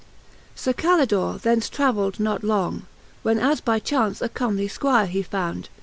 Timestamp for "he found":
5.05-5.69